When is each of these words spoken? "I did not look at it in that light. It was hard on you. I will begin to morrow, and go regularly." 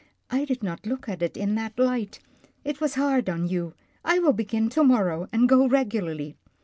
"I 0.31 0.45
did 0.45 0.63
not 0.63 0.87
look 0.87 1.07
at 1.07 1.21
it 1.21 1.37
in 1.37 1.53
that 1.53 1.77
light. 1.77 2.17
It 2.65 2.81
was 2.81 2.95
hard 2.95 3.29
on 3.29 3.47
you. 3.47 3.75
I 4.03 4.17
will 4.17 4.33
begin 4.33 4.67
to 4.69 4.83
morrow, 4.83 5.27
and 5.31 5.47
go 5.47 5.67
regularly." 5.67 6.37